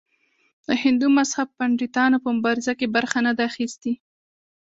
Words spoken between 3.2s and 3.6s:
نه ده